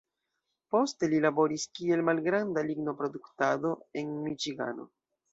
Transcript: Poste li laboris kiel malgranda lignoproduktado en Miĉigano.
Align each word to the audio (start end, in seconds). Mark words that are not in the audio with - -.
Poste 0.75 1.09
li 1.09 1.17
laboris 1.25 1.65
kiel 1.79 2.01
malgranda 2.07 2.63
lignoproduktado 2.69 3.75
en 4.01 4.09
Miĉigano. 4.23 4.87